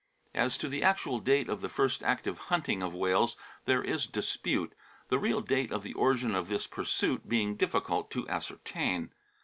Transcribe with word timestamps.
As 0.33 0.57
to 0.57 0.67
the 0.67 0.81
actual 0.81 1.19
date 1.19 1.47
of 1.47 1.61
the 1.61 1.69
first 1.69 2.01
active 2.01 2.39
hunting 2.49 2.81
of 2.81 2.91
whales 2.95 3.37
there 3.65 3.83
is 3.83 4.07
dispute, 4.07 4.73
the 5.09 5.19
real 5.19 5.41
date 5.41 5.71
of 5.71 5.83
the 5.83 5.93
origin 5.93 6.33
of 6.33 6.47
this 6.47 6.65
pursuit 6.65 7.29
being 7.29 7.53
difficult 7.55 8.09
to 8.09 8.27
ascertain. 8.27 9.11